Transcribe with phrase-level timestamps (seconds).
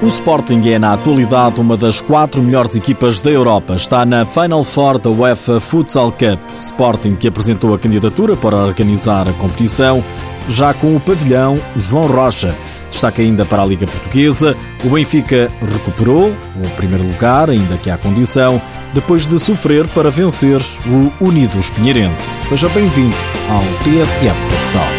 [0.00, 3.74] O Sporting é, na atualidade, uma das quatro melhores equipas da Europa.
[3.74, 6.38] Está na Final Four da UEFA Futsal Cup.
[6.56, 10.02] Sporting que apresentou a candidatura para organizar a competição,
[10.48, 12.54] já com o pavilhão João Rocha.
[12.88, 14.56] Destaca ainda para a Liga Portuguesa.
[14.84, 18.62] O Benfica recuperou o primeiro lugar, ainda que há condição,
[18.94, 22.30] depois de sofrer para vencer o Unidos Pinheirense.
[22.46, 23.16] Seja bem-vindo
[23.50, 24.97] ao TSF Futsal.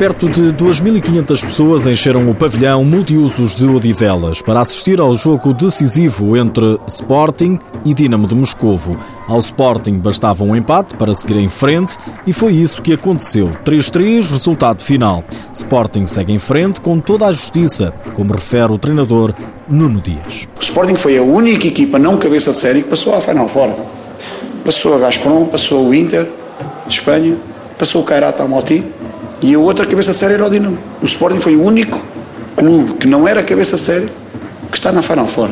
[0.00, 6.38] Perto de 2.500 pessoas encheram o pavilhão multiusos de Odivelas para assistir ao jogo decisivo
[6.38, 8.98] entre Sporting e Dinamo de Moscovo.
[9.28, 13.50] Ao Sporting bastava um empate para seguir em frente e foi isso que aconteceu.
[13.62, 15.22] 3-3, resultado final.
[15.52, 19.34] Sporting segue em frente com toda a justiça, como refere o treinador
[19.68, 20.48] Nuno Dias.
[20.58, 23.76] O Sporting foi a única equipa não cabeça de série que passou à final fora.
[24.64, 26.26] Passou a Gazprom, passou o Inter
[26.86, 27.36] de Espanha,
[27.78, 28.82] passou o Kairat Almaty
[29.42, 30.78] e a outra cabeça séria era o Dinamo.
[31.02, 32.00] O Sporting foi o único
[32.56, 34.08] clube que não era cabeça séria
[34.70, 35.50] que está na Final Four.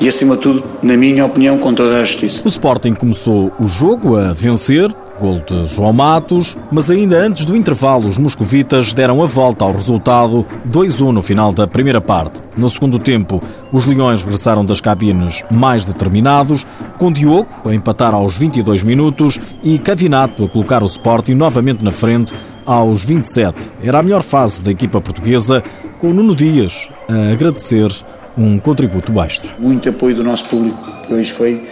[0.00, 2.42] E acima de tudo, na minha opinião, com toda a justiça.
[2.44, 7.56] O Sporting começou o jogo a vencer, gol de João Matos, mas ainda antes do
[7.56, 12.40] intervalo os moscovitas deram a volta ao resultado 2-1 no final da primeira parte.
[12.56, 16.64] No segundo tempo, os Leões regressaram das cabines mais determinados,
[16.96, 21.90] com Diogo a empatar aos 22 minutos e Cavinato a colocar o Sporting novamente na
[21.90, 22.32] frente
[22.68, 23.72] aos 27.
[23.82, 25.64] Era a melhor fase da equipa portuguesa,
[25.98, 27.90] com Nuno Dias a agradecer
[28.36, 29.50] um contributo extra.
[29.58, 31.66] Muito apoio do nosso público, que hoje foi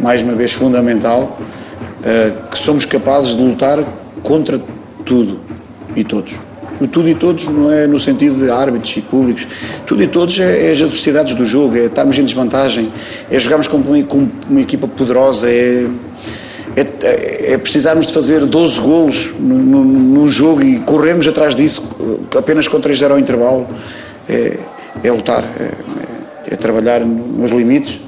[0.00, 1.38] mais uma vez fundamental,
[2.02, 3.78] eh, que somos capazes de lutar
[4.24, 4.60] contra
[5.04, 5.38] tudo
[5.94, 6.34] e todos.
[6.80, 9.46] O tudo e todos não é no sentido de árbitros e públicos.
[9.86, 12.90] Tudo e todos é, é as adversidades do jogo, é estarmos em desvantagem,
[13.30, 15.86] é jogarmos com com uma equipa poderosa, é
[16.76, 21.96] é, é, precisarmos de fazer 12 golos num jogo e corrermos atrás disso
[22.36, 23.66] apenas com 3-0 ao intervalo.
[24.28, 24.58] É,
[25.02, 28.00] é lutar, é, é, trabalhar nos limites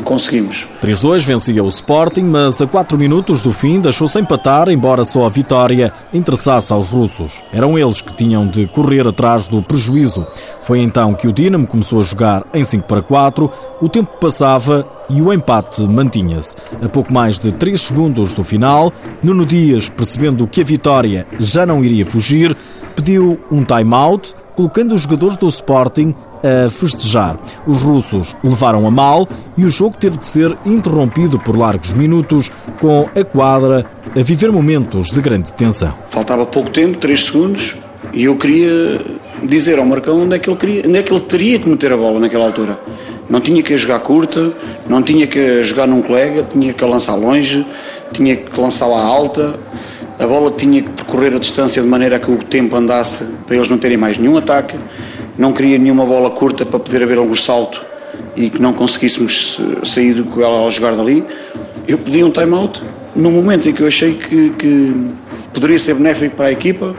[0.00, 0.66] e, conseguimos.
[0.82, 5.28] 3-2 vencia o Sporting, mas a 4 minutos do fim deixou-se empatar, embora só a
[5.28, 7.42] vitória interessasse aos russos.
[7.52, 10.26] Eram eles que tinham de correr atrás do prejuízo.
[10.62, 13.50] Foi então que o Dinamo começou a jogar em 5 para 4,
[13.80, 16.56] o tempo passava e o empate mantinha-se.
[16.82, 21.66] A pouco mais de 3 segundos do final, Nuno Dias, percebendo que a vitória já
[21.66, 22.56] não iria fugir,
[22.96, 27.38] pediu um time-out, colocando os jogadores do Sporting a festejar.
[27.66, 32.50] Os russos levaram a mal e o jogo teve de ser interrompido por largos minutos,
[32.80, 33.84] com a quadra
[34.16, 35.94] a viver momentos de grande tensão.
[36.06, 37.76] Faltava pouco tempo, 3 segundos,
[38.12, 39.00] e eu queria
[39.42, 41.92] dizer ao Marcão onde é que ele, queria, onde é que ele teria que meter
[41.92, 42.78] a bola naquela altura.
[43.28, 44.52] Não tinha que jogar curta,
[44.88, 47.64] não tinha que jogar num colega, tinha que lançar longe,
[48.12, 49.54] tinha que lançá-la alta,
[50.18, 53.68] a bola tinha que percorrer a distância de maneira que o tempo andasse para eles
[53.68, 54.76] não terem mais nenhum ataque
[55.40, 57.82] não queria nenhuma bola curta para poder haver algum salto
[58.36, 61.24] e que não conseguíssemos sair com ela ao jogar dali.
[61.88, 62.82] Eu pedi um time-out
[63.16, 65.10] no momento em que eu achei que, que,
[65.54, 66.94] poderia ser benéfico para a equipa.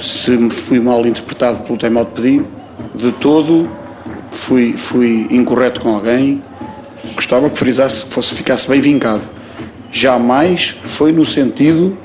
[0.00, 2.42] Se me fui mal interpretado pelo time-out que pedi,
[2.96, 3.68] de todo
[4.32, 6.42] fui, fui incorreto com alguém.
[7.14, 9.22] Gostava que frisasse, fosse, ficasse bem vincado.
[9.92, 11.96] Jamais foi no sentido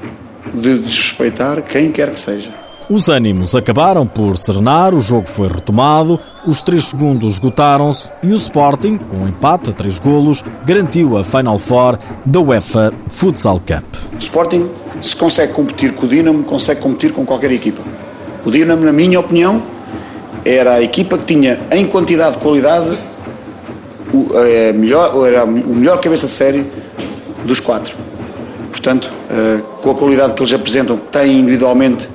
[0.54, 2.61] de desrespeitar quem quer que seja.
[2.92, 8.36] Os ânimos acabaram por serenar, o jogo foi retomado, os três segundos esgotaram-se e o
[8.36, 13.86] Sporting, com um empate a três golos, garantiu a Final Four da UEFA Futsal Cup.
[14.14, 14.70] O Sporting,
[15.00, 17.82] se consegue competir com o Dinamo, consegue competir com qualquer equipa.
[18.46, 19.64] O Dinamo, na minha opinião,
[20.44, 23.00] era a equipa que tinha, em quantidade de qualidade,
[24.14, 26.70] o, a melhor, era o melhor cabeça de série
[27.46, 27.96] dos quatro.
[28.70, 32.10] Portanto, eh, com a qualidade que eles apresentam, que têm individualmente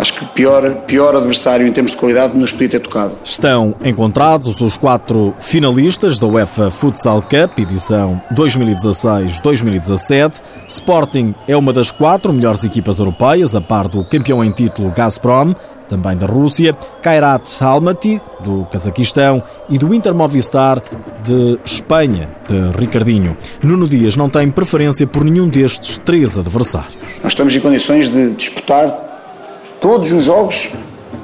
[0.00, 3.14] acho que pior, pior adversário em termos de qualidade nos podia ter tocado.
[3.22, 10.40] Estão encontrados os quatro finalistas da UEFA Futsal Cup, edição 2016-2017.
[10.66, 15.54] Sporting é uma das quatro melhores equipas europeias, a par do campeão em título Gazprom,
[15.86, 16.72] também da Rússia,
[17.02, 20.82] Kairat Almaty, do Cazaquistão, e do Inter Movistar
[21.22, 23.36] de Espanha, de Ricardinho.
[23.62, 26.96] Nuno Dias não tem preferência por nenhum destes três adversários.
[27.22, 29.09] Nós estamos em condições de disputar
[29.80, 30.72] todos os jogos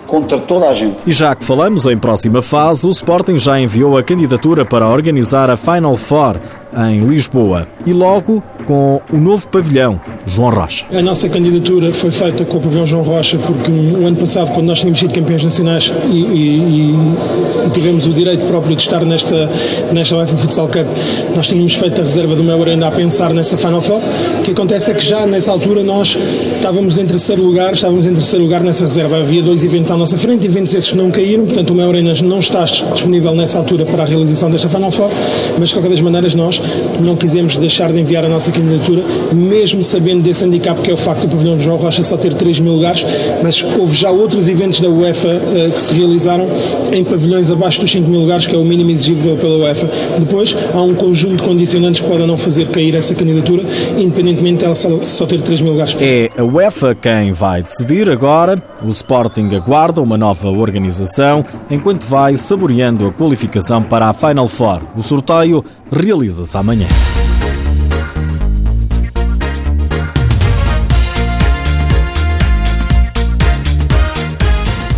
[0.06, 0.96] contra toda a gente.
[1.06, 5.50] E já que falamos em próxima fase, o Sporting já enviou a candidatura para organizar
[5.50, 6.36] a Final Four
[6.76, 10.84] em Lisboa e logo com o novo pavilhão João Rocha.
[10.92, 14.66] A nossa candidatura foi feita com o pavilhão João Rocha porque o ano passado, quando
[14.66, 16.94] nós tínhamos sido campeões nacionais e, e,
[17.66, 19.48] e tivemos o direito próprio de estar nesta,
[19.92, 20.86] nesta UEFA Futsal Cup,
[21.34, 24.00] nós tínhamos feito a reserva do meu ainda a pensar nessa Final Four.
[24.38, 26.18] O que acontece é que já nessa altura nós
[26.56, 29.18] estávamos em terceiro lugar, estávamos em terceiro lugar nessa reserva.
[29.18, 32.12] Havia dois eventos à nossa frente, eventos esses que não caíram, portanto o meu Arena
[32.22, 35.10] não está disponível nessa altura para a realização desta Final Four,
[35.58, 36.60] mas de qualquer das maneiras nós
[37.00, 39.02] não quisemos deixar de enviar a nossa candidatura,
[39.32, 42.34] mesmo sabendo desse handicap que é o facto do pavilhão de João Rocha só ter
[42.34, 43.04] 3 mil lugares,
[43.42, 46.46] mas houve já outros eventos da UEFA uh, que se realizaram
[46.92, 49.88] em pavilhões abaixo dos 5 mil lugares, que é o mínimo exigível pela UEFA.
[50.18, 53.62] Depois, há um conjunto de condicionantes que podem não fazer cair essa candidatura,
[53.98, 55.96] independentemente dela só, só ter 3 mil lugares.
[56.00, 58.62] É a UEFA quem vai decidir agora.
[58.82, 64.80] O Sporting aguarda uma nova organização, enquanto vai saboreando a qualificação para a Final Four.
[64.96, 66.88] O sorteio realiza-se amanhã.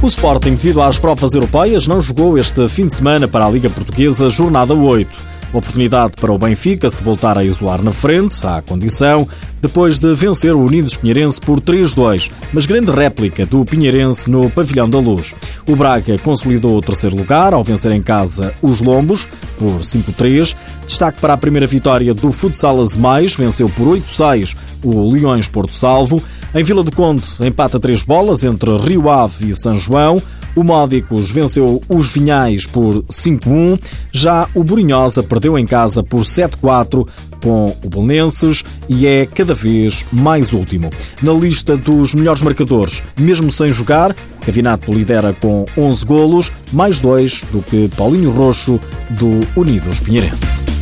[0.00, 3.69] O Sporting, devido às provas europeias, não jogou este fim de semana para a Liga
[3.69, 5.38] Portuguesa, jornada 8.
[5.52, 9.26] Oportunidade para o Benfica se voltar a isolar na frente, à condição,
[9.62, 14.88] depois de vencer o Unidos Pinheirense por 3-2, mas grande réplica do Pinheirense no Pavilhão
[14.88, 15.34] da Luz.
[15.66, 19.26] O Braga consolidou o terceiro lugar ao vencer em casa os Lombos
[19.58, 20.54] por 5-3.
[20.86, 24.54] Destaque para a primeira vitória do Futsal Mais, venceu por 8-6
[24.84, 26.22] o Leões Porto Salvo.
[26.54, 30.22] Em Vila do Conde, empata três bolas entre Rio Ave e São João.
[30.54, 33.78] O Módicos venceu os Vinhais por 5-1.
[34.12, 37.06] Já o Borinhosa perdeu em casa por 7-4
[37.42, 40.90] com o Belenenses e é cada vez mais último.
[41.22, 47.44] Na lista dos melhores marcadores, mesmo sem jogar, Cavinato lidera com 11 golos, mais dois
[47.52, 48.80] do que Paulinho Roxo
[49.10, 50.77] do Unidos Pinheirense.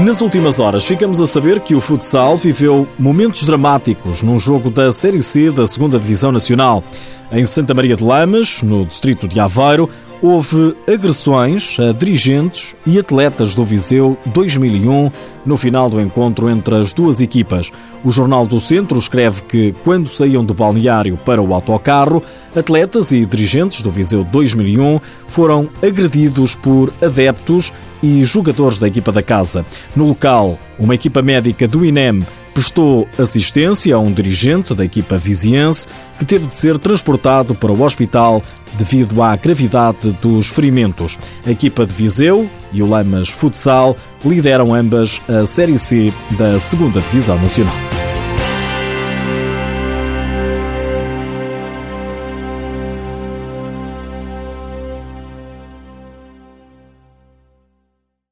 [0.00, 4.90] Nas últimas horas, ficamos a saber que o futsal viveu momentos dramáticos num jogo da
[4.90, 6.82] Série C da 2 Divisão Nacional.
[7.30, 9.90] Em Santa Maria de Lamas, no distrito de Aveiro,
[10.22, 15.10] houve agressões a dirigentes e atletas do Viseu 2001
[15.44, 17.70] no final do encontro entre as duas equipas.
[18.02, 22.22] O Jornal do Centro escreve que, quando saíam do balneário para o autocarro,
[22.56, 27.70] atletas e dirigentes do Viseu 2001 foram agredidos por adeptos
[28.02, 29.64] e jogadores da equipa da casa.
[29.94, 32.20] No local, uma equipa médica do INEM
[32.52, 35.86] prestou assistência a um dirigente da equipa viziense
[36.18, 38.42] que teve de ser transportado para o hospital
[38.74, 41.18] devido à gravidade dos ferimentos.
[41.46, 46.92] A equipa de Viseu e o Lamas Futsal lideram ambas a Série C da 2
[47.04, 47.99] Divisão Nacional.